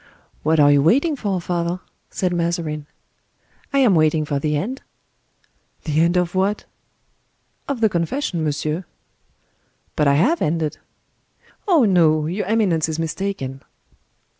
[0.41, 2.87] "What are you waiting for, father?" said Mazarin.
[3.71, 4.81] "I am waiting for the end."
[5.83, 6.65] "The end of what?"
[7.67, 8.85] "Of the confession, monsieur."
[9.95, 10.79] "But I have ended."
[11.67, 13.61] "Oh, no; your eminence is mistaken."